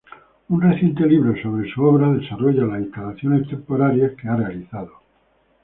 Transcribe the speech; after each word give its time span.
Un 0.49 0.59
reciente 0.59 1.05
libro 1.05 1.39
sobre 1.43 1.69
su 1.71 1.83
obra 1.85 2.11
desarrolla 2.11 2.65
las 2.65 2.81
instalaciones 2.81 3.47
temporarias 3.47 4.13
que 4.19 4.27
ha 4.27 4.35
realizado. 4.35 4.93